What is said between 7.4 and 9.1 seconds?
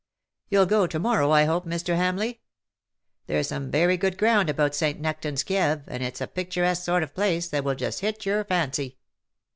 that will just hit your fancy